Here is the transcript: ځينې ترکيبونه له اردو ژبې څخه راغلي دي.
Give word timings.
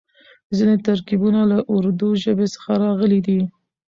ځينې 0.55 0.75
ترکيبونه 0.87 1.41
له 1.51 1.57
اردو 1.75 2.07
ژبې 2.23 2.47
څخه 2.53 2.71
راغلي 2.83 3.19
دي. 3.27 3.39